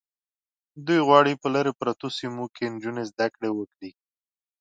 [0.85, 3.91] دوی غواړي په لرې پرتو سیمو کې نجونې زده کړې وکړي.